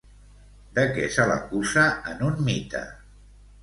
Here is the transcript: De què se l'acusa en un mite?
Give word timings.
De 0.77 0.85
què 0.95 1.05
se 1.17 1.27
l'acusa 1.33 1.87
en 2.17 2.29
un 2.33 2.45
mite? 2.51 2.87